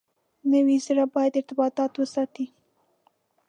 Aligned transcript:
نوي 0.51 0.77
زره 0.85 1.03
باید 1.13 1.33
ارتباطات 1.39 1.91
وساتي. 1.97 2.45